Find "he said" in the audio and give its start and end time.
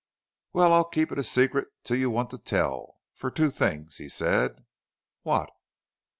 3.97-4.65